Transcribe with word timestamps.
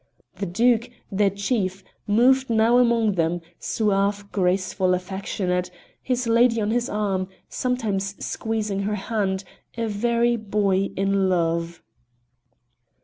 The 0.37 0.47
Duke, 0.47 0.89
their 1.11 1.29
chief, 1.29 1.83
moved 2.07 2.49
now 2.49 2.79
among 2.79 3.11
them 3.11 3.39
suave, 3.59 4.31
graceful, 4.31 4.95
affectionate, 4.95 5.69
his 6.01 6.25
lady 6.27 6.59
on 6.59 6.71
his 6.71 6.89
arm, 6.89 7.27
sometimes 7.49 8.15
squeezing 8.17 8.79
her 8.79 8.95
hand, 8.95 9.43
a 9.77 9.87
very 9.87 10.37
boy 10.37 10.89
in 10.97 11.29
love! 11.29 11.83